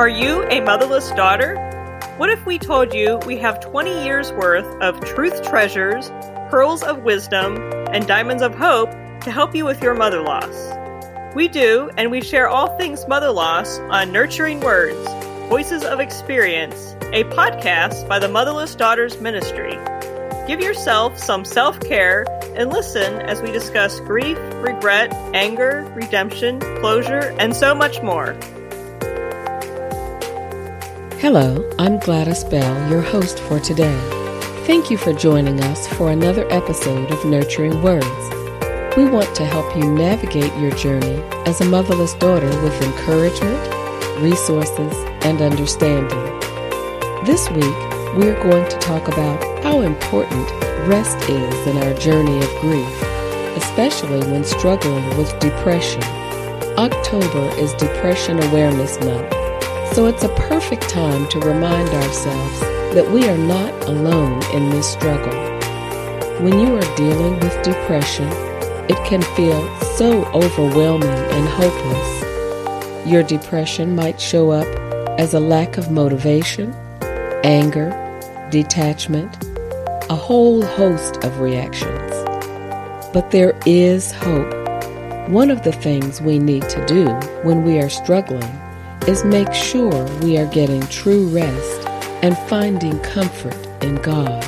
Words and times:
Are 0.00 0.08
you 0.08 0.44
a 0.48 0.62
motherless 0.62 1.10
daughter? 1.10 1.56
What 2.16 2.30
if 2.30 2.46
we 2.46 2.58
told 2.58 2.94
you 2.94 3.18
we 3.26 3.36
have 3.36 3.60
20 3.60 4.02
years 4.02 4.32
worth 4.32 4.64
of 4.80 4.98
truth 5.04 5.42
treasures, 5.42 6.08
pearls 6.48 6.82
of 6.82 7.02
wisdom, 7.02 7.58
and 7.92 8.06
diamonds 8.06 8.42
of 8.42 8.54
hope 8.54 8.90
to 9.20 9.30
help 9.30 9.54
you 9.54 9.66
with 9.66 9.82
your 9.82 9.92
mother 9.92 10.22
loss? 10.22 10.74
We 11.34 11.48
do, 11.48 11.90
and 11.98 12.10
we 12.10 12.22
share 12.22 12.48
all 12.48 12.78
things 12.78 13.06
mother 13.08 13.30
loss 13.30 13.78
on 13.78 14.10
Nurturing 14.10 14.60
Words 14.60 15.06
Voices 15.50 15.84
of 15.84 16.00
Experience, 16.00 16.94
a 17.12 17.24
podcast 17.24 18.08
by 18.08 18.18
the 18.18 18.28
Motherless 18.28 18.74
Daughters 18.74 19.20
Ministry. 19.20 19.78
Give 20.46 20.62
yourself 20.62 21.18
some 21.18 21.44
self 21.44 21.78
care 21.78 22.24
and 22.56 22.72
listen 22.72 23.20
as 23.20 23.42
we 23.42 23.52
discuss 23.52 24.00
grief, 24.00 24.38
regret, 24.62 25.12
anger, 25.34 25.92
redemption, 25.94 26.58
closure, 26.80 27.36
and 27.38 27.54
so 27.54 27.74
much 27.74 28.00
more. 28.00 28.34
Hello, 31.20 31.68
I'm 31.78 31.98
Gladys 31.98 32.44
Bell, 32.44 32.90
your 32.90 33.02
host 33.02 33.40
for 33.40 33.60
today. 33.60 33.94
Thank 34.64 34.90
you 34.90 34.96
for 34.96 35.12
joining 35.12 35.60
us 35.60 35.86
for 35.86 36.10
another 36.10 36.50
episode 36.50 37.10
of 37.10 37.26
Nurturing 37.26 37.82
Words. 37.82 38.06
We 38.96 39.04
want 39.04 39.36
to 39.36 39.44
help 39.44 39.76
you 39.76 39.92
navigate 39.92 40.56
your 40.56 40.70
journey 40.70 41.22
as 41.44 41.60
a 41.60 41.66
motherless 41.66 42.14
daughter 42.14 42.48
with 42.62 42.82
encouragement, 42.82 44.22
resources, 44.22 44.96
and 45.20 45.42
understanding. 45.42 46.40
This 47.26 47.50
week, 47.50 47.76
we're 48.16 48.42
going 48.42 48.66
to 48.70 48.78
talk 48.78 49.06
about 49.06 49.62
how 49.62 49.82
important 49.82 50.50
rest 50.88 51.18
is 51.28 51.66
in 51.66 51.76
our 51.82 51.92
journey 51.98 52.38
of 52.38 52.60
grief, 52.62 53.02
especially 53.58 54.20
when 54.32 54.42
struggling 54.42 55.06
with 55.18 55.38
depression. 55.38 56.02
October 56.78 57.54
is 57.58 57.74
Depression 57.74 58.42
Awareness 58.42 58.98
Month 59.00 59.39
so 59.92 60.06
it's 60.06 60.22
a 60.22 60.28
perfect 60.30 60.88
time 60.88 61.28
to 61.28 61.40
remind 61.40 61.88
ourselves 61.88 62.60
that 62.94 63.10
we 63.10 63.26
are 63.26 63.36
not 63.36 63.72
alone 63.88 64.40
in 64.54 64.70
this 64.70 64.92
struggle. 64.92 65.32
When 66.44 66.60
you 66.60 66.76
are 66.76 66.96
dealing 66.96 67.38
with 67.40 67.62
depression, 67.62 68.28
it 68.88 68.96
can 69.04 69.22
feel 69.34 69.76
so 69.96 70.24
overwhelming 70.26 71.08
and 71.08 71.48
hopeless. 71.48 73.06
Your 73.06 73.24
depression 73.24 73.96
might 73.96 74.20
show 74.20 74.50
up 74.50 74.66
as 75.18 75.34
a 75.34 75.40
lack 75.40 75.76
of 75.76 75.90
motivation, 75.90 76.72
anger, 77.42 77.90
detachment, 78.50 79.44
a 80.08 80.14
whole 80.14 80.62
host 80.62 81.16
of 81.24 81.40
reactions. 81.40 82.12
But 83.12 83.32
there 83.32 83.58
is 83.66 84.12
hope. 84.12 84.54
One 85.28 85.50
of 85.50 85.64
the 85.64 85.72
things 85.72 86.20
we 86.20 86.38
need 86.38 86.68
to 86.68 86.86
do 86.86 87.08
when 87.42 87.64
we 87.64 87.78
are 87.80 87.88
struggling 87.88 88.50
is 89.06 89.24
make 89.24 89.52
sure 89.52 90.04
we 90.22 90.36
are 90.38 90.46
getting 90.46 90.82
true 90.88 91.26
rest 91.28 91.88
and 92.22 92.36
finding 92.48 92.98
comfort 93.00 93.56
in 93.82 93.96
God. 93.96 94.44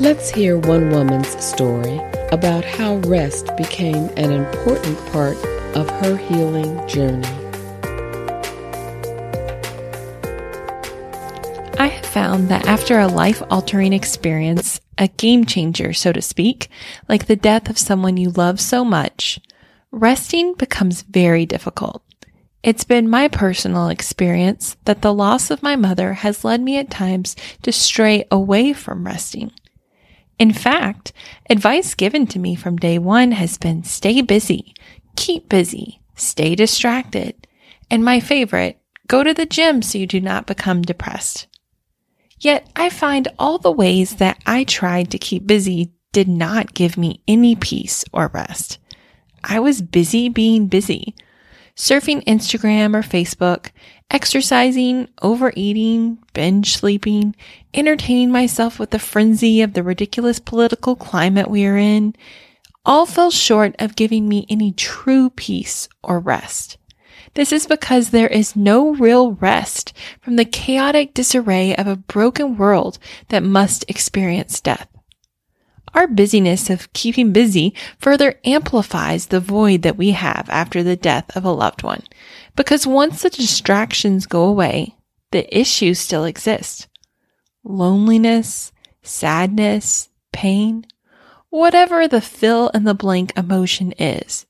Let's 0.00 0.30
hear 0.30 0.58
one 0.58 0.90
woman's 0.90 1.28
story 1.44 2.00
about 2.30 2.64
how 2.64 2.96
rest 3.06 3.54
became 3.56 4.08
an 4.16 4.32
important 4.32 4.98
part 5.12 5.36
of 5.76 5.88
her 5.90 6.16
healing 6.16 6.86
journey. 6.88 7.28
I 11.78 11.88
have 11.88 12.06
found 12.06 12.48
that 12.48 12.66
after 12.66 12.98
a 12.98 13.08
life 13.08 13.42
altering 13.50 13.92
experience, 13.92 14.80
a 14.98 15.08
game 15.08 15.44
changer, 15.44 15.92
so 15.92 16.12
to 16.12 16.22
speak, 16.22 16.68
like 17.08 17.26
the 17.26 17.36
death 17.36 17.68
of 17.68 17.78
someone 17.78 18.16
you 18.16 18.30
love 18.30 18.60
so 18.60 18.84
much, 18.84 19.40
resting 19.90 20.54
becomes 20.54 21.02
very 21.02 21.44
difficult. 21.44 22.02
It's 22.62 22.84
been 22.84 23.10
my 23.10 23.26
personal 23.26 23.88
experience 23.88 24.76
that 24.84 25.02
the 25.02 25.12
loss 25.12 25.50
of 25.50 25.64
my 25.64 25.74
mother 25.74 26.14
has 26.14 26.44
led 26.44 26.60
me 26.60 26.76
at 26.78 26.90
times 26.90 27.34
to 27.62 27.72
stray 27.72 28.24
away 28.30 28.72
from 28.72 29.04
resting. 29.04 29.50
In 30.38 30.52
fact, 30.52 31.12
advice 31.50 31.94
given 31.94 32.26
to 32.28 32.38
me 32.38 32.54
from 32.54 32.76
day 32.76 32.98
one 32.98 33.32
has 33.32 33.58
been 33.58 33.82
stay 33.82 34.20
busy, 34.20 34.74
keep 35.16 35.48
busy, 35.48 36.00
stay 36.14 36.54
distracted, 36.54 37.48
and 37.90 38.04
my 38.04 38.20
favorite, 38.20 38.78
go 39.08 39.24
to 39.24 39.34
the 39.34 39.46
gym 39.46 39.82
so 39.82 39.98
you 39.98 40.06
do 40.06 40.20
not 40.20 40.46
become 40.46 40.82
depressed. 40.82 41.48
Yet 42.38 42.68
I 42.76 42.90
find 42.90 43.28
all 43.40 43.58
the 43.58 43.72
ways 43.72 44.16
that 44.16 44.38
I 44.46 44.64
tried 44.64 45.10
to 45.10 45.18
keep 45.18 45.46
busy 45.46 45.92
did 46.12 46.28
not 46.28 46.74
give 46.74 46.96
me 46.96 47.22
any 47.26 47.56
peace 47.56 48.04
or 48.12 48.30
rest. 48.32 48.78
I 49.42 49.58
was 49.58 49.82
busy 49.82 50.28
being 50.28 50.68
busy 50.68 51.14
surfing 51.76 52.24
Instagram 52.24 52.94
or 52.94 53.02
Facebook, 53.02 53.70
exercising, 54.10 55.08
overeating, 55.22 56.18
binge 56.32 56.76
sleeping, 56.76 57.34
entertaining 57.72 58.30
myself 58.30 58.78
with 58.78 58.90
the 58.90 58.98
frenzy 58.98 59.62
of 59.62 59.72
the 59.72 59.82
ridiculous 59.82 60.38
political 60.38 60.94
climate 60.94 61.50
we 61.50 61.64
are 61.66 61.76
in, 61.76 62.14
all 62.84 63.06
fell 63.06 63.30
short 63.30 63.74
of 63.78 63.96
giving 63.96 64.28
me 64.28 64.46
any 64.48 64.72
true 64.72 65.30
peace 65.30 65.88
or 66.02 66.18
rest. 66.18 66.76
This 67.34 67.52
is 67.52 67.66
because 67.66 68.10
there 68.10 68.28
is 68.28 68.56
no 68.56 68.94
real 68.94 69.32
rest 69.32 69.94
from 70.20 70.36
the 70.36 70.44
chaotic 70.44 71.14
disarray 71.14 71.74
of 71.76 71.86
a 71.86 71.96
broken 71.96 72.56
world 72.56 72.98
that 73.28 73.42
must 73.42 73.84
experience 73.88 74.60
death. 74.60 74.88
Our 75.94 76.06
busyness 76.06 76.70
of 76.70 76.92
keeping 76.92 77.32
busy 77.32 77.74
further 77.98 78.34
amplifies 78.44 79.26
the 79.26 79.40
void 79.40 79.82
that 79.82 79.96
we 79.96 80.12
have 80.12 80.48
after 80.48 80.82
the 80.82 80.96
death 80.96 81.36
of 81.36 81.44
a 81.44 81.50
loved 81.50 81.82
one. 81.82 82.02
Because 82.56 82.86
once 82.86 83.22
the 83.22 83.30
distractions 83.30 84.26
go 84.26 84.44
away, 84.44 84.96
the 85.32 85.46
issues 85.56 85.98
still 85.98 86.24
exist. 86.24 86.88
Loneliness, 87.62 88.72
sadness, 89.02 90.08
pain, 90.32 90.86
whatever 91.50 92.08
the 92.08 92.20
fill 92.20 92.68
in 92.68 92.84
the 92.84 92.94
blank 92.94 93.32
emotion 93.36 93.92
is, 93.92 94.46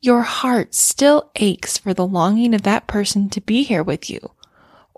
your 0.00 0.22
heart 0.22 0.74
still 0.74 1.30
aches 1.36 1.76
for 1.76 1.92
the 1.92 2.06
longing 2.06 2.54
of 2.54 2.62
that 2.62 2.86
person 2.86 3.28
to 3.30 3.40
be 3.40 3.62
here 3.62 3.82
with 3.82 4.08
you 4.08 4.30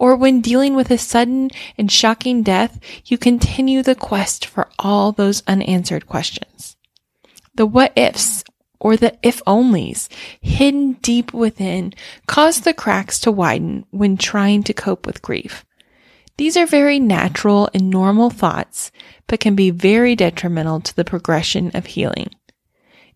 or 0.01 0.17
when 0.17 0.41
dealing 0.41 0.75
with 0.75 0.91
a 0.91 0.97
sudden 0.97 1.51
and 1.77 1.93
shocking 1.93 2.43
death, 2.43 2.81
you 3.05 3.19
continue 3.19 3.83
the 3.83 3.95
quest 3.95 4.47
for 4.47 4.71
all 4.79 5.13
those 5.13 5.43
unanswered 5.47 6.07
questions. 6.07 6.77
The 7.55 7.67
what 7.67 7.93
ifs 7.97 8.43
or 8.81 8.97
the 8.97 9.19
if 9.23 9.45
onlys 9.45 10.09
hidden 10.41 10.95
deep 10.95 11.35
within 11.35 11.93
cause 12.27 12.63
the 12.63 12.73
cracks 12.73 13.21
to 13.21 13.31
widen 13.31 13.85
when 13.91 14.17
trying 14.17 14.63
to 14.65 14.73
cope 14.73 15.05
with 15.05 15.21
grief. 15.21 15.67
These 16.39 16.57
are 16.57 16.67
very 16.67 16.99
natural 16.99 17.69
and 17.75 17.91
normal 17.91 18.31
thoughts, 18.31 18.91
but 19.27 19.41
can 19.41 19.55
be 19.55 19.69
very 19.69 20.17
detrimental 20.17 20.81
to 20.81 20.97
the 20.97 21.05
progression 21.05 21.73
of 21.75 21.85
healing. 21.85 22.31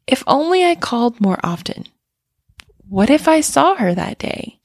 If 0.07 0.23
only 0.27 0.63
I 0.63 0.75
called 0.75 1.19
more 1.19 1.41
often. 1.43 1.87
What 2.87 3.09
if 3.09 3.27
I 3.27 3.41
saw 3.41 3.77
her 3.77 3.95
that 3.95 4.19
day? 4.19 4.61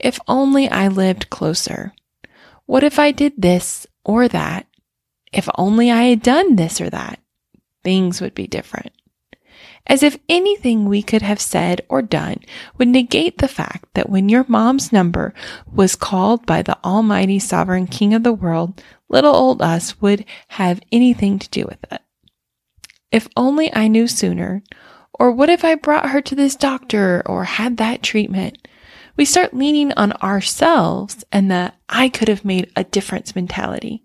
If 0.00 0.18
only 0.26 0.68
I 0.68 0.88
lived 0.88 1.30
closer. 1.30 1.92
What 2.66 2.82
if 2.82 2.98
I 2.98 3.12
did 3.12 3.34
this 3.36 3.86
or 4.04 4.28
that? 4.28 4.66
If 5.32 5.48
only 5.56 5.90
I 5.90 6.04
had 6.04 6.22
done 6.22 6.56
this 6.56 6.80
or 6.80 6.90
that, 6.90 7.20
things 7.84 8.20
would 8.20 8.34
be 8.34 8.46
different. 8.46 8.92
As 9.86 10.02
if 10.02 10.18
anything 10.28 10.86
we 10.86 11.02
could 11.02 11.22
have 11.22 11.40
said 11.40 11.84
or 11.88 12.00
done 12.00 12.40
would 12.78 12.88
negate 12.88 13.38
the 13.38 13.48
fact 13.48 13.86
that 13.94 14.08
when 14.08 14.28
your 14.28 14.44
mom's 14.48 14.92
number 14.92 15.34
was 15.66 15.96
called 15.96 16.46
by 16.46 16.62
the 16.62 16.78
almighty 16.84 17.38
sovereign 17.38 17.86
king 17.86 18.14
of 18.14 18.22
the 18.22 18.32
world, 18.32 18.82
little 19.08 19.34
old 19.34 19.60
us 19.60 20.00
would 20.00 20.24
have 20.48 20.80
anything 20.92 21.38
to 21.38 21.48
do 21.50 21.64
with 21.66 21.78
it. 21.92 22.00
If 23.10 23.28
only 23.36 23.74
I 23.74 23.88
knew 23.88 24.06
sooner, 24.06 24.62
or 25.12 25.32
what 25.32 25.50
if 25.50 25.64
I 25.64 25.74
brought 25.74 26.10
her 26.10 26.20
to 26.22 26.34
this 26.34 26.56
doctor 26.56 27.22
or 27.26 27.44
had 27.44 27.76
that 27.78 28.02
treatment? 28.02 28.56
We 29.20 29.26
start 29.26 29.52
leaning 29.52 29.92
on 29.98 30.12
ourselves 30.22 31.26
and 31.30 31.50
the 31.50 31.70
I 31.90 32.08
could 32.08 32.28
have 32.28 32.42
made 32.42 32.72
a 32.74 32.84
difference 32.84 33.36
mentality. 33.36 34.02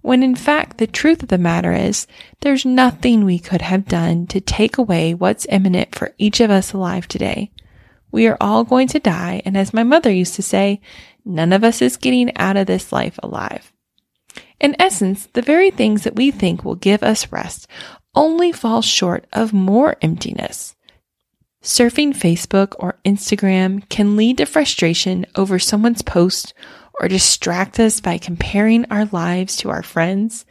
When 0.00 0.22
in 0.22 0.34
fact, 0.34 0.78
the 0.78 0.86
truth 0.86 1.22
of 1.22 1.28
the 1.28 1.36
matter 1.36 1.74
is 1.74 2.06
there's 2.40 2.64
nothing 2.64 3.26
we 3.26 3.38
could 3.38 3.60
have 3.60 3.84
done 3.84 4.26
to 4.28 4.40
take 4.40 4.78
away 4.78 5.12
what's 5.12 5.46
imminent 5.50 5.94
for 5.94 6.14
each 6.16 6.40
of 6.40 6.50
us 6.50 6.72
alive 6.72 7.06
today. 7.06 7.52
We 8.10 8.26
are 8.28 8.38
all 8.40 8.64
going 8.64 8.88
to 8.88 8.98
die. 8.98 9.42
And 9.44 9.58
as 9.58 9.74
my 9.74 9.82
mother 9.82 10.10
used 10.10 10.36
to 10.36 10.42
say, 10.42 10.80
none 11.22 11.52
of 11.52 11.62
us 11.62 11.82
is 11.82 11.98
getting 11.98 12.34
out 12.38 12.56
of 12.56 12.66
this 12.66 12.92
life 12.92 13.18
alive. 13.22 13.74
In 14.58 14.74
essence, 14.78 15.28
the 15.34 15.42
very 15.42 15.70
things 15.70 16.04
that 16.04 16.16
we 16.16 16.30
think 16.30 16.64
will 16.64 16.76
give 16.76 17.02
us 17.02 17.30
rest 17.30 17.68
only 18.14 18.52
fall 18.52 18.80
short 18.80 19.26
of 19.34 19.52
more 19.52 19.96
emptiness. 20.00 20.75
Surfing 21.66 22.12
Facebook 22.12 22.76
or 22.78 23.00
Instagram 23.04 23.86
can 23.88 24.14
lead 24.14 24.38
to 24.38 24.46
frustration 24.46 25.26
over 25.34 25.58
someone's 25.58 26.00
post 26.00 26.54
or 27.00 27.08
distract 27.08 27.80
us 27.80 28.00
by 28.00 28.18
comparing 28.18 28.84
our 28.84 29.06
lives 29.06 29.56
to 29.56 29.70
our 29.70 29.82
friends. 29.82 30.46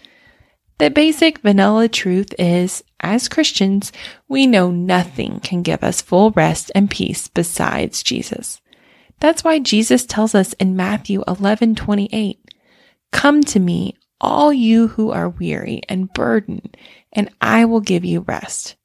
The 0.77 0.89
basic 0.89 1.37
vanilla 1.37 1.87
truth 1.87 2.35
is, 2.37 2.83
as 2.99 3.29
Christians, 3.29 3.93
we 4.27 4.45
know 4.45 4.71
nothing 4.71 5.39
can 5.39 5.61
give 5.61 5.85
us 5.85 6.01
full 6.01 6.31
rest 6.31 6.69
and 6.75 6.91
peace 6.91 7.29
besides 7.29 8.03
Jesus. 8.03 8.59
That's 9.21 9.41
why 9.41 9.59
Jesus 9.59 10.05
tells 10.05 10.35
us 10.35 10.51
in 10.59 10.75
Matthew 10.75 11.23
11 11.29 11.75
28, 11.75 12.51
Come 13.13 13.41
to 13.45 13.59
me, 13.61 13.95
all 14.19 14.51
you 14.51 14.89
who 14.89 15.11
are 15.11 15.29
weary 15.29 15.81
and 15.87 16.11
burdened, 16.11 16.75
and 17.13 17.29
I 17.39 17.63
will 17.63 17.79
give 17.79 18.03
you 18.03 18.19
rest. 18.19 18.75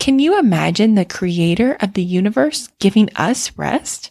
Can 0.00 0.18
you 0.18 0.38
imagine 0.38 0.94
the 0.94 1.04
creator 1.04 1.76
of 1.78 1.92
the 1.92 2.02
universe 2.02 2.70
giving 2.78 3.10
us 3.16 3.52
rest? 3.58 4.10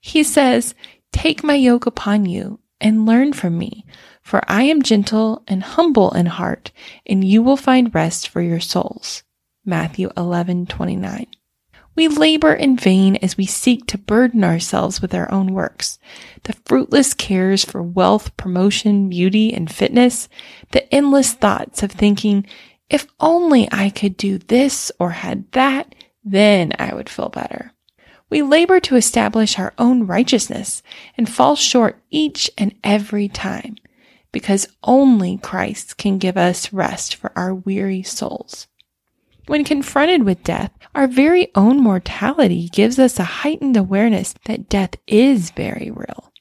He 0.00 0.24
says, 0.24 0.74
Take 1.12 1.44
my 1.44 1.54
yoke 1.54 1.86
upon 1.86 2.26
you 2.26 2.58
and 2.80 3.06
learn 3.06 3.32
from 3.32 3.56
me, 3.56 3.86
for 4.20 4.42
I 4.48 4.64
am 4.64 4.82
gentle 4.82 5.44
and 5.46 5.62
humble 5.62 6.10
in 6.10 6.26
heart, 6.26 6.72
and 7.06 7.22
you 7.22 7.44
will 7.44 7.56
find 7.56 7.94
rest 7.94 8.28
for 8.28 8.42
your 8.42 8.58
souls. 8.58 9.22
Matthew 9.64 10.10
11:29. 10.16 11.26
We 11.94 12.08
labor 12.08 12.52
in 12.52 12.76
vain 12.76 13.14
as 13.22 13.36
we 13.36 13.46
seek 13.46 13.86
to 13.86 13.98
burden 13.98 14.42
ourselves 14.42 15.00
with 15.00 15.14
our 15.14 15.30
own 15.30 15.54
works. 15.54 16.00
The 16.42 16.56
fruitless 16.66 17.14
cares 17.14 17.64
for 17.64 17.84
wealth, 17.84 18.36
promotion, 18.36 19.08
beauty, 19.08 19.54
and 19.54 19.70
fitness, 19.70 20.28
the 20.72 20.92
endless 20.92 21.34
thoughts 21.34 21.84
of 21.84 21.92
thinking, 21.92 22.46
if 22.90 23.06
only 23.20 23.68
I 23.72 23.90
could 23.90 24.16
do 24.16 24.38
this 24.38 24.92
or 24.98 25.10
had 25.10 25.50
that, 25.52 25.94
then 26.24 26.72
I 26.78 26.94
would 26.94 27.08
feel 27.08 27.28
better. 27.28 27.72
We 28.30 28.42
labor 28.42 28.80
to 28.80 28.96
establish 28.96 29.58
our 29.58 29.74
own 29.78 30.06
righteousness 30.06 30.82
and 31.16 31.28
fall 31.28 31.56
short 31.56 32.02
each 32.10 32.50
and 32.58 32.74
every 32.82 33.28
time 33.28 33.76
because 34.32 34.66
only 34.82 35.38
Christ 35.38 35.96
can 35.96 36.18
give 36.18 36.36
us 36.36 36.72
rest 36.72 37.14
for 37.14 37.30
our 37.36 37.54
weary 37.54 38.02
souls. 38.02 38.66
When 39.46 39.62
confronted 39.62 40.24
with 40.24 40.42
death, 40.42 40.72
our 40.94 41.06
very 41.06 41.52
own 41.54 41.78
mortality 41.78 42.68
gives 42.72 42.98
us 42.98 43.18
a 43.18 43.24
heightened 43.24 43.76
awareness 43.76 44.34
that 44.46 44.68
death 44.68 44.94
is 45.06 45.50
very 45.50 45.90
real. 45.94 46.32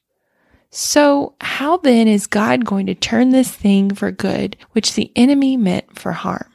So, 0.75 1.35
how 1.39 1.77
then 1.77 2.07
is 2.07 2.25
God 2.25 2.65
going 2.65 2.87
to 2.87 2.95
turn 2.95 3.29
this 3.29 3.51
thing 3.51 3.93
for 3.93 4.09
good, 4.09 4.57
which 4.71 4.95
the 4.95 5.11
enemy 5.15 5.55
meant 5.55 5.99
for 5.99 6.13
harm? 6.13 6.51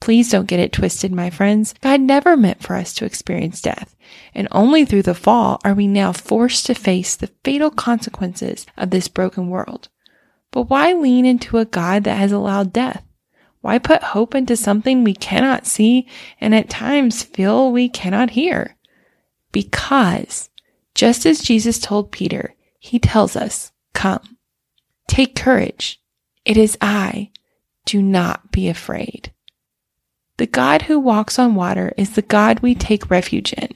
Please 0.00 0.30
don't 0.30 0.46
get 0.46 0.60
it 0.60 0.72
twisted, 0.72 1.10
my 1.10 1.30
friends. 1.30 1.74
God 1.80 2.00
never 2.00 2.36
meant 2.36 2.62
for 2.62 2.76
us 2.76 2.94
to 2.94 3.04
experience 3.04 3.60
death, 3.60 3.96
and 4.36 4.46
only 4.52 4.84
through 4.84 5.02
the 5.02 5.16
fall 5.16 5.60
are 5.64 5.74
we 5.74 5.88
now 5.88 6.12
forced 6.12 6.64
to 6.66 6.76
face 6.76 7.16
the 7.16 7.26
fatal 7.42 7.72
consequences 7.72 8.66
of 8.76 8.90
this 8.90 9.08
broken 9.08 9.48
world. 9.48 9.88
But 10.52 10.70
why 10.70 10.92
lean 10.92 11.26
into 11.26 11.58
a 11.58 11.64
God 11.64 12.04
that 12.04 12.18
has 12.18 12.30
allowed 12.30 12.72
death? 12.72 13.02
Why 13.62 13.78
put 13.78 14.00
hope 14.04 14.32
into 14.36 14.56
something 14.56 15.02
we 15.02 15.14
cannot 15.14 15.66
see 15.66 16.06
and 16.40 16.54
at 16.54 16.70
times 16.70 17.24
feel 17.24 17.72
we 17.72 17.88
cannot 17.88 18.30
hear? 18.30 18.76
Because, 19.50 20.50
just 20.94 21.26
as 21.26 21.40
Jesus 21.40 21.80
told 21.80 22.12
Peter, 22.12 22.54
he 22.80 22.98
tells 22.98 23.36
us, 23.36 23.70
Come, 23.92 24.38
take 25.06 25.36
courage. 25.36 26.00
It 26.44 26.56
is 26.56 26.76
I. 26.80 27.30
Do 27.84 28.02
not 28.02 28.50
be 28.50 28.68
afraid. 28.68 29.32
The 30.38 30.46
God 30.46 30.82
who 30.82 30.98
walks 30.98 31.38
on 31.38 31.54
water 31.54 31.92
is 31.98 32.14
the 32.14 32.22
God 32.22 32.60
we 32.60 32.74
take 32.74 33.10
refuge 33.10 33.52
in, 33.52 33.68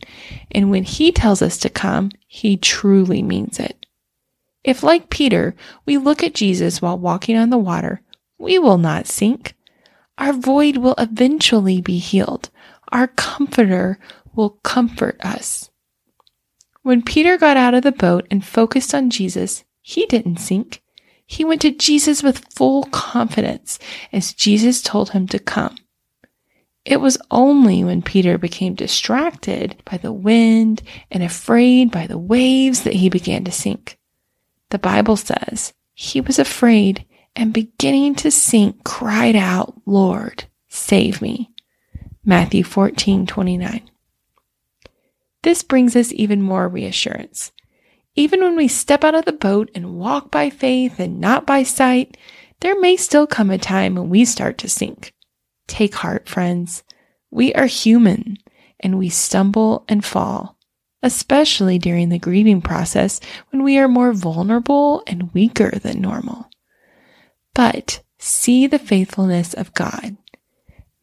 and 0.50 0.70
when 0.70 0.84
he 0.84 1.12
tells 1.12 1.42
us 1.42 1.58
to 1.58 1.68
come, 1.68 2.10
he 2.26 2.56
truly 2.56 3.22
means 3.22 3.60
it. 3.60 3.84
If, 4.64 4.82
like 4.82 5.10
Peter, 5.10 5.54
we 5.84 5.98
look 5.98 6.22
at 6.22 6.34
Jesus 6.34 6.80
while 6.80 6.98
walking 6.98 7.36
on 7.36 7.50
the 7.50 7.58
water, 7.58 8.00
we 8.38 8.58
will 8.58 8.78
not 8.78 9.06
sink. 9.06 9.54
Our 10.16 10.32
void 10.32 10.78
will 10.78 10.94
eventually 10.96 11.82
be 11.82 11.98
healed. 11.98 12.48
Our 12.90 13.08
comforter 13.08 13.98
will 14.34 14.50
comfort 14.62 15.20
us. 15.22 15.68
When 16.84 17.00
Peter 17.00 17.38
got 17.38 17.56
out 17.56 17.72
of 17.72 17.82
the 17.82 17.92
boat 17.92 18.26
and 18.30 18.44
focused 18.44 18.94
on 18.94 19.08
Jesus, 19.08 19.64
he 19.80 20.04
didn't 20.04 20.36
sink. 20.36 20.82
He 21.26 21.42
went 21.42 21.62
to 21.62 21.70
Jesus 21.70 22.22
with 22.22 22.52
full 22.54 22.84
confidence 22.84 23.78
as 24.12 24.34
Jesus 24.34 24.82
told 24.82 25.10
him 25.10 25.26
to 25.28 25.38
come. 25.38 25.76
It 26.84 27.00
was 27.00 27.16
only 27.30 27.82
when 27.84 28.02
Peter 28.02 28.36
became 28.36 28.74
distracted 28.74 29.82
by 29.86 29.96
the 29.96 30.12
wind 30.12 30.82
and 31.10 31.22
afraid 31.22 31.90
by 31.90 32.06
the 32.06 32.18
waves 32.18 32.82
that 32.82 32.96
he 32.96 33.08
began 33.08 33.44
to 33.44 33.50
sink. 33.50 33.98
The 34.68 34.78
Bible 34.78 35.16
says 35.16 35.72
he 35.94 36.20
was 36.20 36.38
afraid 36.38 37.06
and 37.34 37.54
beginning 37.54 38.16
to 38.16 38.30
sink 38.30 38.84
cried 38.84 39.36
out, 39.36 39.80
Lord, 39.86 40.44
save 40.68 41.22
me. 41.22 41.50
Matthew 42.26 42.62
14, 42.62 43.26
29. 43.26 43.90
This 45.44 45.62
brings 45.62 45.94
us 45.94 46.10
even 46.12 46.40
more 46.40 46.66
reassurance. 46.68 47.52
Even 48.16 48.40
when 48.40 48.56
we 48.56 48.66
step 48.66 49.04
out 49.04 49.14
of 49.14 49.26
the 49.26 49.32
boat 49.32 49.70
and 49.74 49.98
walk 49.98 50.30
by 50.30 50.48
faith 50.48 50.98
and 50.98 51.20
not 51.20 51.46
by 51.46 51.62
sight, 51.62 52.16
there 52.60 52.80
may 52.80 52.96
still 52.96 53.26
come 53.26 53.50
a 53.50 53.58
time 53.58 53.94
when 53.94 54.08
we 54.08 54.24
start 54.24 54.56
to 54.58 54.70
sink. 54.70 55.12
Take 55.66 55.96
heart, 55.96 56.30
friends. 56.30 56.82
We 57.30 57.52
are 57.52 57.66
human 57.66 58.38
and 58.80 58.98
we 58.98 59.10
stumble 59.10 59.84
and 59.86 60.02
fall, 60.02 60.56
especially 61.02 61.78
during 61.78 62.08
the 62.08 62.18
grieving 62.18 62.62
process 62.62 63.20
when 63.50 63.62
we 63.62 63.76
are 63.76 63.86
more 63.86 64.14
vulnerable 64.14 65.02
and 65.06 65.34
weaker 65.34 65.72
than 65.72 66.00
normal. 66.00 66.48
But 67.52 68.02
see 68.18 68.66
the 68.66 68.78
faithfulness 68.78 69.52
of 69.52 69.74
God. 69.74 70.16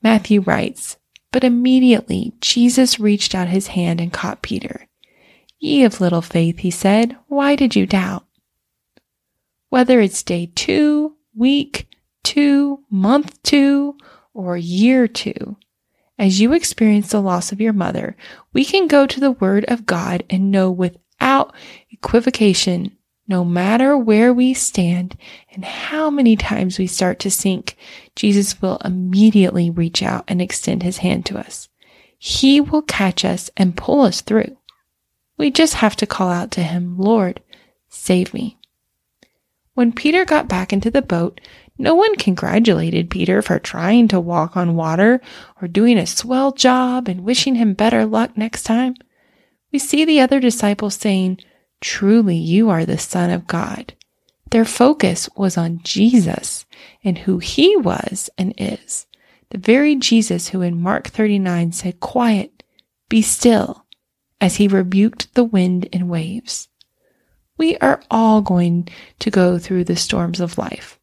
Matthew 0.02 0.42
writes, 0.42 0.98
But 1.32 1.44
immediately 1.44 2.34
Jesus 2.42 3.00
reached 3.00 3.34
out 3.34 3.48
his 3.48 3.68
hand 3.68 4.02
and 4.02 4.12
caught 4.12 4.42
Peter. 4.42 4.88
Ye 5.60 5.84
of 5.84 6.02
little 6.02 6.22
faith, 6.22 6.60
he 6.60 6.72
said, 6.72 7.18
why 7.28 7.56
did 7.56 7.76
you 7.76 7.86
doubt? 7.86 8.26
Whether 9.70 10.02
it's 10.02 10.24
day 10.24 10.52
two, 10.56 11.16
week 11.36 11.88
two, 12.24 12.84
month 12.90 13.42
two, 13.44 13.96
or 14.34 14.58
year 14.58 15.08
two, 15.08 15.56
as 16.18 16.42
you 16.42 16.54
experience 16.54 17.12
the 17.12 17.22
loss 17.22 17.52
of 17.52 17.62
your 17.62 17.74
mother, 17.74 18.16
we 18.54 18.66
can 18.66 18.88
go 18.88 19.08
to 19.08 19.20
the 19.20 19.32
Word 19.32 19.66
of 19.68 19.86
God 19.86 20.24
and 20.30 20.52
know 20.52 20.70
without 20.70 21.54
equivocation 21.90 22.98
no 23.28 23.46
matter 23.46 23.98
where 23.98 24.34
we 24.34 24.54
stand 24.54 25.16
and 25.54 25.64
how 25.64 26.10
many 26.10 26.36
times 26.36 26.78
we 26.78 26.88
start 26.88 27.20
to 27.20 27.32
sink, 27.32 27.78
Jesus 28.16 28.62
will 28.62 28.78
immediately 28.84 29.70
reach 29.70 30.04
out 30.04 30.26
and 30.28 30.42
extend 30.42 30.84
his 30.84 30.98
hand 30.98 31.26
to 31.28 31.38
us. 31.38 31.70
He 32.18 32.60
will 32.60 32.82
catch 32.82 33.24
us 33.24 33.50
and 33.56 33.78
pull 33.78 34.02
us 34.02 34.22
through. 34.22 34.58
We 35.38 35.50
just 35.50 35.76
have 35.76 35.96
to 35.98 36.06
call 36.06 36.30
out 36.30 36.52
to 36.52 36.64
him, 36.64 36.98
Lord, 36.98 37.42
save 37.90 38.34
me. 38.34 38.58
When 39.74 39.94
Peter 39.94 40.26
got 40.26 40.48
back 40.50 40.74
into 40.74 40.92
the 40.92 41.02
boat, 41.02 41.40
no 41.78 41.96
one 41.96 42.16
congratulated 42.16 43.10
Peter 43.10 43.42
for 43.42 43.58
trying 43.58 44.08
to 44.10 44.20
walk 44.20 44.56
on 44.56 44.76
water 44.76 45.20
or 45.62 45.68
doing 45.68 45.98
a 45.98 46.06
swell 46.06 46.52
job 46.52 47.08
and 47.08 47.24
wishing 47.24 47.56
him 47.56 47.74
better 47.74 48.06
luck 48.06 48.38
next 48.38 48.64
time. 48.64 48.94
We 49.72 49.80
see 49.80 50.06
the 50.06 50.20
other 50.20 50.40
disciples 50.40 50.96
saying, 50.96 51.40
Truly, 51.82 52.38
you 52.38 52.70
are 52.70 52.86
the 52.86 52.98
Son 52.98 53.30
of 53.30 53.48
God. 53.48 53.94
Their 54.52 54.66
focus 54.66 55.30
was 55.36 55.58
on 55.58 55.82
Jesus 55.84 56.66
and 57.04 57.18
who 57.20 57.40
he 57.40 57.76
was 57.76 58.30
and 58.38 58.54
is. 58.58 59.08
The 59.50 59.58
very 59.58 59.96
Jesus 59.96 60.50
who 60.50 60.62
in 60.62 60.82
Mark 60.82 61.08
39 61.08 61.72
said, 61.72 62.00
Quiet, 62.00 62.64
be 63.10 63.22
still, 63.22 63.86
as 64.40 64.56
he 64.56 64.68
rebuked 64.68 65.34
the 65.34 65.44
wind 65.44 65.90
and 65.92 66.10
waves. 66.10 66.70
We 67.58 67.78
are 67.78 68.02
all 68.10 68.42
going 68.42 68.88
to 69.20 69.30
go 69.30 69.60
through 69.60 69.84
the 69.84 69.96
storms 69.96 70.40
of 70.40 70.58
life, 70.58 71.00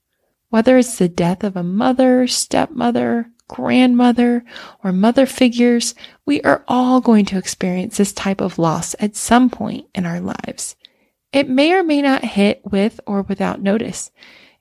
whether 0.49 0.79
it's 0.79 0.99
the 0.99 1.09
death 1.09 1.45
of 1.45 1.57
a 1.57 1.63
mother, 1.63 2.27
stepmother, 2.27 3.31
grandmother, 3.49 4.45
or 4.85 4.93
mother 4.93 5.27
figures, 5.27 5.95
we 6.25 6.41
are 6.43 6.65
all 6.69 7.01
going 7.01 7.25
to 7.27 7.39
experience 7.39 7.97
this 7.97 8.13
type 8.13 8.41
of 8.41 8.59
loss 8.59 8.95
at 9.01 9.17
some 9.17 9.51
point 9.51 9.87
in 9.95 10.07
our 10.07 10.21
lives. 10.21 10.77
It 11.33 11.49
may 11.49 11.73
or 11.73 11.83
may 11.83 12.01
not 12.01 12.25
hit 12.25 12.61
with 12.65 13.01
or 13.07 13.23
without 13.23 13.61
notice, 13.61 14.11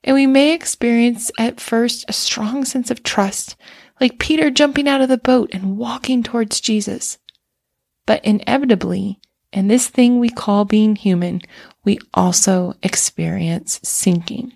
and 0.02 0.14
we 0.14 0.26
may 0.26 0.52
experience 0.52 1.30
at 1.38 1.60
first 1.60 2.04
a 2.08 2.12
strong 2.12 2.64
sense 2.64 2.90
of 2.90 3.02
trust, 3.02 3.56
like 4.00 4.18
Peter 4.18 4.50
jumping 4.50 4.88
out 4.88 5.00
of 5.00 5.08
the 5.08 5.18
boat 5.18 5.50
and 5.52 5.76
walking 5.76 6.22
towards 6.22 6.60
Jesus. 6.60 7.18
But 8.06 8.24
inevitably, 8.24 9.20
in 9.52 9.68
this 9.68 9.88
thing 9.88 10.18
we 10.18 10.28
call 10.28 10.64
being 10.64 10.96
human, 10.96 11.42
we 11.84 11.98
also 12.14 12.74
experience 12.82 13.80
sinking. 13.82 14.52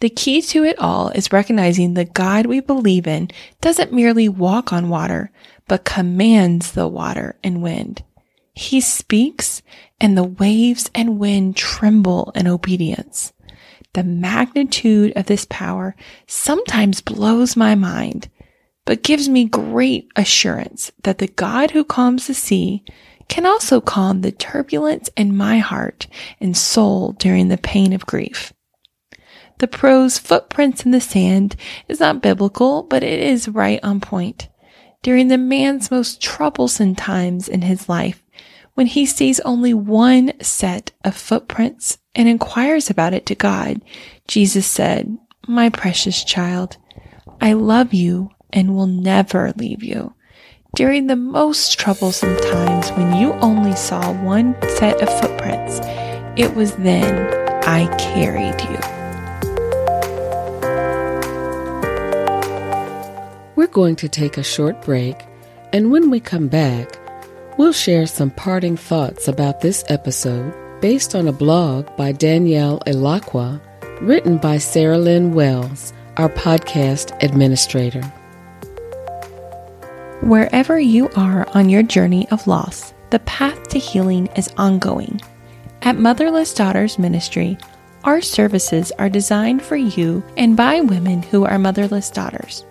The 0.00 0.10
key 0.10 0.42
to 0.42 0.64
it 0.64 0.78
all 0.78 1.08
is 1.10 1.32
recognizing 1.32 1.94
the 1.94 2.04
God 2.04 2.46
we 2.46 2.60
believe 2.60 3.06
in 3.06 3.30
doesn't 3.60 3.92
merely 3.92 4.28
walk 4.28 4.72
on 4.72 4.88
water, 4.88 5.32
but 5.66 5.84
commands 5.84 6.72
the 6.72 6.86
water 6.86 7.36
and 7.42 7.62
wind. 7.62 8.04
He 8.54 8.80
speaks 8.80 9.62
and 10.00 10.16
the 10.16 10.24
waves 10.24 10.88
and 10.94 11.18
wind 11.18 11.56
tremble 11.56 12.32
in 12.34 12.46
obedience. 12.46 13.32
The 13.94 14.04
magnitude 14.04 15.12
of 15.16 15.26
this 15.26 15.46
power 15.48 15.96
sometimes 16.26 17.00
blows 17.00 17.56
my 17.56 17.74
mind, 17.74 18.28
but 18.84 19.02
gives 19.02 19.28
me 19.28 19.44
great 19.46 20.08
assurance 20.14 20.92
that 21.02 21.18
the 21.18 21.26
God 21.26 21.72
who 21.72 21.84
calms 21.84 22.26
the 22.26 22.34
sea 22.34 22.84
can 23.28 23.44
also 23.44 23.80
calm 23.80 24.20
the 24.20 24.32
turbulence 24.32 25.10
in 25.16 25.36
my 25.36 25.58
heart 25.58 26.06
and 26.40 26.56
soul 26.56 27.12
during 27.12 27.48
the 27.48 27.58
pain 27.58 27.92
of 27.92 28.06
grief. 28.06 28.52
The 29.58 29.68
prose 29.68 30.18
footprints 30.18 30.84
in 30.84 30.92
the 30.92 31.00
sand 31.00 31.56
is 31.88 31.98
not 31.98 32.22
biblical, 32.22 32.84
but 32.84 33.02
it 33.02 33.20
is 33.20 33.48
right 33.48 33.80
on 33.82 34.00
point. 34.00 34.48
During 35.02 35.28
the 35.28 35.38
man's 35.38 35.90
most 35.90 36.20
troublesome 36.20 36.94
times 36.94 37.48
in 37.48 37.62
his 37.62 37.88
life, 37.88 38.22
when 38.74 38.86
he 38.86 39.06
sees 39.06 39.40
only 39.40 39.74
one 39.74 40.32
set 40.40 40.92
of 41.04 41.16
footprints 41.16 41.98
and 42.14 42.28
inquires 42.28 42.88
about 42.88 43.14
it 43.14 43.26
to 43.26 43.34
God, 43.34 43.80
Jesus 44.28 44.66
said, 44.66 45.18
My 45.48 45.70
precious 45.70 46.22
child, 46.22 46.76
I 47.40 47.54
love 47.54 47.92
you 47.92 48.30
and 48.52 48.74
will 48.74 48.86
never 48.86 49.52
leave 49.56 49.82
you. 49.82 50.14
During 50.76 51.08
the 51.08 51.16
most 51.16 51.78
troublesome 51.78 52.36
times 52.36 52.90
when 52.92 53.16
you 53.16 53.32
only 53.34 53.74
saw 53.74 54.12
one 54.22 54.54
set 54.76 55.02
of 55.02 55.20
footprints, 55.20 55.80
it 56.36 56.54
was 56.54 56.76
then 56.76 57.34
I 57.64 57.92
carried 57.96 58.60
you. 58.70 58.97
We're 63.58 63.66
going 63.66 63.96
to 63.96 64.08
take 64.08 64.38
a 64.38 64.44
short 64.44 64.82
break, 64.82 65.16
and 65.72 65.90
when 65.90 66.10
we 66.10 66.20
come 66.20 66.46
back, 66.46 66.96
we'll 67.58 67.72
share 67.72 68.06
some 68.06 68.30
parting 68.30 68.76
thoughts 68.76 69.26
about 69.26 69.62
this 69.62 69.82
episode 69.88 70.54
based 70.80 71.16
on 71.16 71.26
a 71.26 71.32
blog 71.32 71.88
by 71.96 72.12
Danielle 72.12 72.78
Ilacqua, 72.86 73.60
written 74.00 74.38
by 74.38 74.58
Sarah 74.58 74.96
Lynn 74.96 75.34
Wells, 75.34 75.92
our 76.18 76.28
podcast 76.28 77.20
administrator. 77.20 78.02
Wherever 80.22 80.78
you 80.78 81.10
are 81.16 81.44
on 81.52 81.68
your 81.68 81.82
journey 81.82 82.28
of 82.30 82.46
loss, 82.46 82.94
the 83.10 83.18
path 83.18 83.70
to 83.70 83.80
healing 83.80 84.28
is 84.36 84.48
ongoing. 84.56 85.20
At 85.82 85.98
Motherless 85.98 86.54
Daughters 86.54 86.96
Ministry, 86.96 87.58
our 88.04 88.20
services 88.20 88.92
are 89.00 89.10
designed 89.10 89.62
for 89.62 89.74
you 89.74 90.22
and 90.36 90.56
by 90.56 90.80
women 90.80 91.24
who 91.24 91.44
are 91.44 91.58
motherless 91.58 92.08
daughters. 92.08 92.64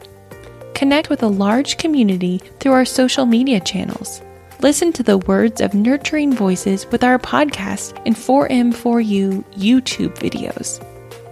Connect 0.77 1.09
with 1.09 1.23
a 1.23 1.27
large 1.27 1.77
community 1.77 2.37
through 2.59 2.73
our 2.73 2.85
social 2.85 3.25
media 3.25 3.59
channels. 3.59 4.21
Listen 4.59 4.93
to 4.93 5.01
the 5.01 5.17
words 5.17 5.59
of 5.59 5.73
nurturing 5.73 6.31
voices 6.31 6.85
with 6.91 7.03
our 7.03 7.17
podcast 7.17 7.99
and 8.05 8.15
4M4U 8.15 9.43
YouTube 9.55 10.13
videos. 10.19 10.79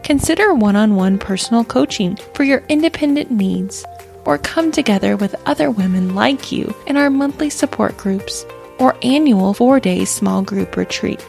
Consider 0.04 0.56
one 0.56 0.76
on 0.76 0.96
one 0.96 1.20
personal 1.20 1.64
coaching 1.64 2.18
for 2.34 2.44
your 2.44 2.64
independent 2.70 3.30
needs 3.30 3.86
or 4.26 4.40
come 4.40 4.72
together 4.72 5.16
with 5.16 5.36
other 5.46 5.70
women 5.70 6.16
like 6.16 6.52
you 6.52 6.74
in 6.88 6.98
our 6.98 7.12
monthly 7.12 7.52
support 7.52 7.96
groups 7.98 8.48
or 8.80 8.98
annual 9.04 9.54
four 9.54 9.80
day 9.80 10.06
small 10.06 10.42
group 10.42 10.76
retreat. 10.76 11.24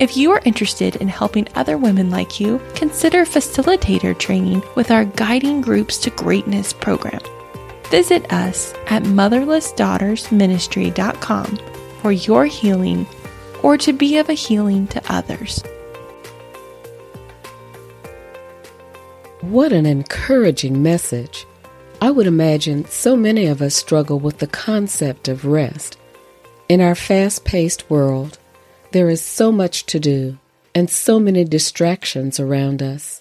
If 0.00 0.16
you 0.16 0.32
are 0.32 0.42
interested 0.44 0.96
in 0.96 1.06
helping 1.06 1.46
other 1.54 1.78
women 1.78 2.10
like 2.10 2.40
you, 2.40 2.60
consider 2.74 3.24
facilitator 3.24 4.18
training 4.18 4.60
with 4.74 4.90
our 4.90 5.04
Guiding 5.04 5.60
Groups 5.60 5.98
to 5.98 6.10
Greatness 6.10 6.72
program. 6.72 7.20
Visit 7.90 8.32
us 8.32 8.72
at 8.86 9.02
motherlessdaughtersministry.com 9.02 11.58
for 12.00 12.12
your 12.12 12.46
healing 12.46 13.04
or 13.64 13.76
to 13.78 13.92
be 13.92 14.18
of 14.18 14.28
a 14.28 14.34
healing 14.34 14.86
to 14.88 15.02
others. 15.12 15.64
What 19.40 19.72
an 19.72 19.86
encouraging 19.86 20.82
message! 20.82 21.46
I 22.00 22.12
would 22.12 22.28
imagine 22.28 22.84
so 22.86 23.16
many 23.16 23.46
of 23.46 23.60
us 23.60 23.74
struggle 23.74 24.20
with 24.20 24.38
the 24.38 24.46
concept 24.46 25.26
of 25.26 25.44
rest. 25.44 25.98
In 26.68 26.80
our 26.80 26.94
fast 26.94 27.44
paced 27.44 27.90
world, 27.90 28.38
there 28.92 29.10
is 29.10 29.20
so 29.20 29.50
much 29.50 29.84
to 29.86 29.98
do 29.98 30.38
and 30.74 30.88
so 30.88 31.18
many 31.18 31.42
distractions 31.44 32.38
around 32.38 32.82
us. 32.82 33.20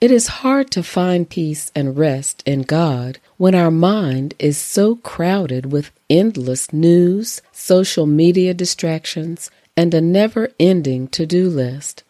It 0.00 0.10
is 0.10 0.26
hard 0.26 0.72
to 0.72 0.82
find 0.82 1.30
peace 1.30 1.70
and 1.74 1.96
rest 1.96 2.42
in 2.44 2.62
God 2.62 3.20
when 3.40 3.54
our 3.54 3.70
mind 3.70 4.34
is 4.38 4.58
so 4.58 4.96
crowded 4.96 5.72
with 5.72 5.90
endless 6.10 6.74
news, 6.74 7.40
social 7.52 8.04
media 8.04 8.52
distractions, 8.52 9.50
and 9.74 9.94
a 9.94 10.00
never 10.02 10.50
ending 10.60 11.08
to 11.08 11.24
do 11.24 11.48
list. 11.48 12.04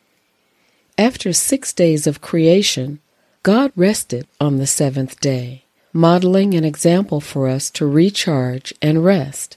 After 0.99 1.33
six 1.33 1.73
days 1.73 2.09
of 2.09 2.21
creation, 2.21 2.99
God 3.45 3.71
rested 3.77 4.27
on 4.41 4.57
the 4.57 4.67
seventh 4.67 5.21
day 5.21 5.63
modeling 5.93 6.55
an 6.55 6.65
example 6.65 7.21
for 7.21 7.47
us 7.47 7.71
to 7.71 7.87
recharge 7.87 8.75
and 8.83 9.05
rest. 9.05 9.57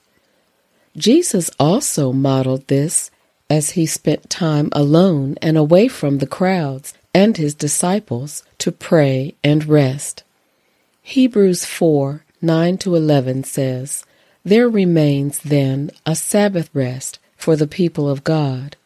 Jesus 0.96 1.50
also 1.60 2.12
modeled 2.12 2.68
this 2.68 3.10
as 3.50 3.72
he 3.72 3.88
spent 3.88 4.30
time 4.30 4.70
alone 4.74 5.40
and 5.42 5.58
away 5.58 5.88
from 5.88 6.20
the 6.20 6.28
crowds 6.28 6.94
and 7.16 7.36
his 7.38 7.56
disciples 7.56 8.44
to 8.60 8.72
pray 8.72 9.34
and 9.44 9.66
rest. 9.66 10.24
Hebrews 11.06 11.66
4 11.66 12.24
9 12.42 12.78
to 12.80 12.96
11 12.96 13.44
says, 13.44 14.06
There 14.46 14.70
remains 14.70 15.40
then 15.40 15.92
a 16.06 16.16
Sabbath 16.16 16.70
rest 16.74 17.20
for 17.36 17.58
the 17.58 17.68
people 17.68 18.10
of 18.10 18.24
God. 18.24 18.78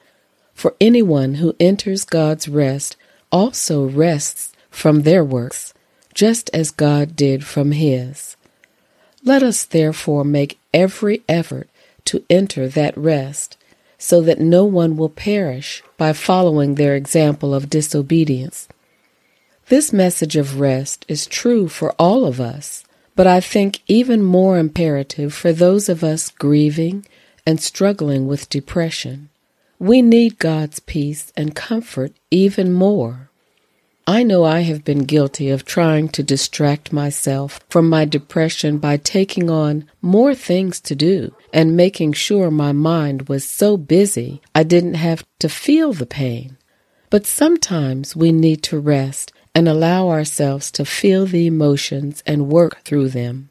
For 0.55 0.75
anyone 0.81 1.35
who 1.35 1.55
enters 1.59 2.03
God's 2.03 2.49
rest 2.49 2.95
also 3.31 3.87
rests 3.87 4.51
from 4.71 5.03
their 5.03 5.23
works 5.23 5.75
just 6.15 6.49
as 6.55 6.71
God 6.71 7.15
did 7.15 7.45
from 7.45 7.71
his. 7.71 8.35
Let 9.23 9.43
us 9.43 9.63
therefore 9.63 10.23
make 10.25 10.57
every 10.73 11.21
effort 11.29 11.69
to 12.05 12.25
enter 12.31 12.67
that 12.67 12.97
rest, 12.97 13.57
so 13.99 14.21
that 14.21 14.39
no 14.39 14.65
one 14.65 14.97
will 14.97 15.09
perish 15.09 15.83
by 15.97 16.13
following 16.13 16.75
their 16.75 16.95
example 16.95 17.53
of 17.53 17.69
disobedience. 17.69 18.67
This 19.69 19.91
message 19.91 20.37
of 20.37 20.61
rest 20.61 21.03
is 21.09 21.27
true 21.27 21.67
for 21.67 21.91
all 21.99 22.25
of 22.25 22.39
us, 22.39 22.85
but 23.17 23.27
I 23.27 23.41
think 23.41 23.81
even 23.85 24.23
more 24.23 24.57
imperative 24.57 25.33
for 25.33 25.51
those 25.51 25.89
of 25.89 26.05
us 26.05 26.29
grieving 26.29 27.05
and 27.45 27.59
struggling 27.59 28.27
with 28.27 28.49
depression. 28.49 29.27
We 29.77 30.01
need 30.01 30.39
God's 30.39 30.79
peace 30.79 31.33
and 31.35 31.53
comfort 31.53 32.13
even 32.31 32.71
more. 32.71 33.29
I 34.07 34.23
know 34.23 34.45
I 34.45 34.61
have 34.61 34.85
been 34.85 35.03
guilty 35.03 35.49
of 35.49 35.65
trying 35.65 36.07
to 36.09 36.23
distract 36.23 36.93
myself 36.93 37.59
from 37.67 37.89
my 37.89 38.05
depression 38.05 38.77
by 38.77 38.95
taking 38.95 39.49
on 39.49 39.83
more 40.01 40.33
things 40.33 40.79
to 40.79 40.95
do 40.95 41.35
and 41.51 41.75
making 41.75 42.13
sure 42.13 42.49
my 42.49 42.71
mind 42.71 43.27
was 43.27 43.43
so 43.43 43.75
busy 43.75 44.41
I 44.55 44.63
didn't 44.63 44.93
have 44.93 45.25
to 45.39 45.49
feel 45.49 45.91
the 45.91 46.05
pain. 46.05 46.55
But 47.09 47.25
sometimes 47.25 48.15
we 48.15 48.31
need 48.31 48.63
to 48.63 48.79
rest 48.79 49.33
and 49.57 49.67
allow 49.67 50.07
ourselves 50.09 50.69
to 50.69 50.85
feel 50.85 51.25
the 51.25 51.47
emotions 51.47 52.21
and 52.27 52.47
work 52.47 52.79
through 52.83 53.09
them. 53.09 53.49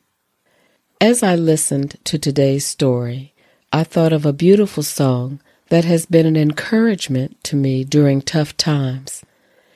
As 1.01 1.21
I 1.21 1.35
listened 1.35 1.97
to 2.05 2.17
today's 2.17 2.65
story, 2.65 3.35
I 3.73 3.83
thought 3.83 4.13
of 4.13 4.25
a 4.25 4.33
beautiful 4.33 4.85
song 4.85 5.41
that 5.69 5.85
has 5.85 6.07
been 6.07 6.25
an 6.25 6.37
encouragement 6.37 7.43
to 7.43 7.57
me 7.57 7.83
during 7.83 8.23
tough 8.23 8.57
times. 8.57 9.25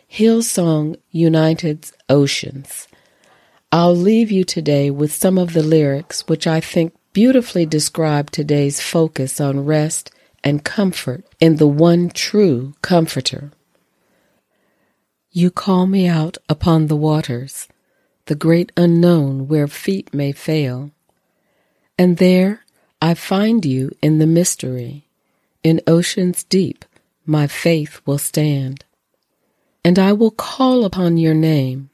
Hillsong 0.08 0.94
United's 1.10 1.92
Oceans. 2.08 2.86
I'll 3.72 3.96
leave 3.96 4.30
you 4.30 4.44
today 4.44 4.88
with 4.88 5.12
some 5.12 5.36
of 5.36 5.52
the 5.52 5.64
lyrics 5.64 6.28
which 6.28 6.46
I 6.46 6.60
think 6.60 6.94
beautifully 7.12 7.66
describe 7.66 8.30
today's 8.30 8.80
focus 8.80 9.40
on 9.40 9.66
rest 9.66 10.12
and 10.44 10.64
comfort 10.64 11.24
in 11.40 11.56
the 11.56 11.66
one 11.66 12.08
true 12.08 12.74
Comforter. 12.82 13.50
You 15.32 15.52
call 15.52 15.86
me 15.86 16.08
out 16.08 16.38
upon 16.48 16.88
the 16.88 16.96
waters, 16.96 17.68
the 18.26 18.34
great 18.34 18.72
unknown 18.76 19.46
where 19.46 19.68
feet 19.68 20.12
may 20.12 20.32
fail. 20.32 20.90
And 21.96 22.16
there 22.16 22.64
I 23.00 23.14
find 23.14 23.64
you 23.64 23.92
in 24.02 24.18
the 24.18 24.26
mystery. 24.26 25.06
In 25.62 25.80
oceans 25.86 26.42
deep 26.42 26.84
my 27.24 27.46
faith 27.46 28.00
will 28.04 28.18
stand. 28.18 28.84
And 29.84 30.00
I 30.00 30.12
will 30.12 30.32
call 30.32 30.84
upon 30.84 31.16
your 31.16 31.34
name 31.34 31.90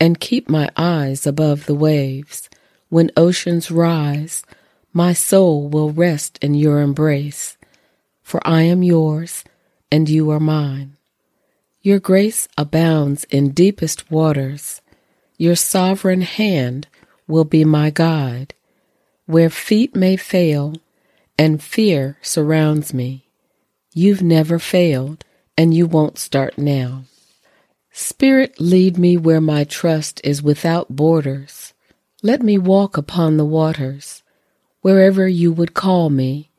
and 0.00 0.18
keep 0.18 0.48
my 0.48 0.70
eyes 0.74 1.26
above 1.26 1.66
the 1.66 1.74
waves. 1.74 2.48
When 2.88 3.10
oceans 3.14 3.70
rise, 3.70 4.42
my 4.94 5.12
soul 5.12 5.68
will 5.68 5.92
rest 5.92 6.38
in 6.40 6.54
your 6.54 6.80
embrace. 6.80 7.58
For 8.22 8.40
I 8.46 8.62
am 8.62 8.82
yours 8.82 9.44
and 9.92 10.08
you 10.08 10.30
are 10.30 10.40
mine. 10.40 10.96
Your 11.82 11.98
grace 11.98 12.48
abounds 12.58 13.24
in 13.24 13.50
deepest 13.50 14.10
waters. 14.10 14.80
Your 15.38 15.56
sovereign 15.56 16.20
hand 16.20 16.88
will 17.26 17.44
be 17.44 17.64
my 17.64 17.90
guide. 17.90 18.54
Where 19.26 19.50
feet 19.50 19.94
may 19.96 20.16
fail 20.16 20.74
and 21.38 21.62
fear 21.62 22.18
surrounds 22.20 22.92
me, 22.92 23.26
you've 23.94 24.22
never 24.22 24.58
failed 24.58 25.24
and 25.56 25.72
you 25.72 25.86
won't 25.86 26.18
start 26.18 26.58
now. 26.58 27.04
Spirit, 27.92 28.60
lead 28.60 28.98
me 28.98 29.16
where 29.16 29.40
my 29.40 29.64
trust 29.64 30.20
is 30.22 30.42
without 30.42 30.94
borders. 30.94 31.72
Let 32.22 32.42
me 32.42 32.58
walk 32.58 32.96
upon 32.96 33.36
the 33.36 33.44
waters, 33.44 34.22
wherever 34.82 35.26
you 35.26 35.52
would 35.52 35.74
call 35.74 36.10
me, 36.10 36.50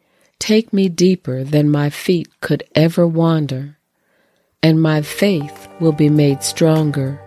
Take 0.42 0.74
me 0.74 0.90
deeper 0.90 1.44
than 1.44 1.70
my 1.70 1.92
feet 1.92 2.28
could 2.42 2.64
ever 2.74 3.06
wander, 3.06 3.78
and 4.64 4.82
my 4.82 5.02
faith 5.02 5.68
will 5.80 5.92
be 5.92 6.10
made 6.10 6.44
stronger 6.44 7.20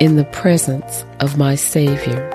in 0.00 0.16
the 0.16 0.24
presence 0.24 1.04
of 1.20 1.36
my 1.36 1.54
Savior. 1.54 2.30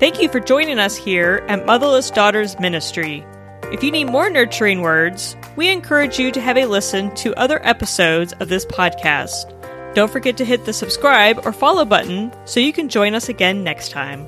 Thank 0.00 0.22
you 0.22 0.28
for 0.28 0.40
joining 0.40 0.78
us 0.78 0.96
here 0.96 1.44
at 1.48 1.66
Motherless 1.66 2.10
Daughters 2.10 2.58
Ministry. 2.58 3.26
If 3.64 3.82
you 3.82 3.90
need 3.90 4.04
more 4.04 4.30
nurturing 4.30 4.80
words, 4.80 5.36
we 5.56 5.68
encourage 5.68 6.18
you 6.18 6.32
to 6.32 6.40
have 6.40 6.56
a 6.56 6.64
listen 6.64 7.14
to 7.16 7.34
other 7.34 7.60
episodes 7.66 8.32
of 8.34 8.48
this 8.48 8.64
podcast. 8.64 9.52
Don't 9.94 10.10
forget 10.10 10.36
to 10.38 10.44
hit 10.44 10.64
the 10.64 10.72
subscribe 10.72 11.44
or 11.44 11.52
follow 11.52 11.84
button 11.84 12.32
so 12.46 12.60
you 12.60 12.72
can 12.72 12.88
join 12.88 13.14
us 13.14 13.28
again 13.28 13.62
next 13.62 13.90
time. 13.90 14.26